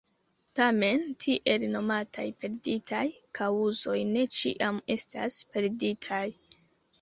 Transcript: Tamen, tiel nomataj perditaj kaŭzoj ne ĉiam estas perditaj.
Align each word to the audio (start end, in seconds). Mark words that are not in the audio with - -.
Tamen, 0.59 1.03
tiel 1.25 1.65
nomataj 1.73 2.25
perditaj 2.45 3.03
kaŭzoj 3.41 3.99
ne 4.15 4.25
ĉiam 4.39 4.81
estas 4.97 5.39
perditaj. 5.53 6.25